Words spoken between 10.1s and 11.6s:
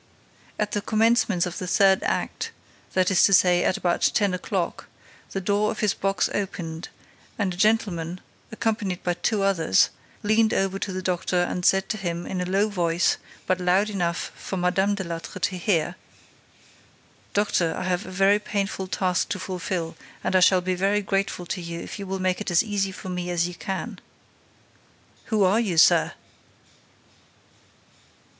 leaned over to the doctor